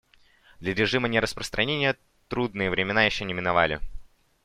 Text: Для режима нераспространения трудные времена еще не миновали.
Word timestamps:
Для 0.59 0.73
режима 0.73 1.07
нераспространения 1.07 1.95
трудные 2.27 2.71
времена 2.71 3.03
еще 3.03 3.23
не 3.23 3.33
миновали. 3.35 3.79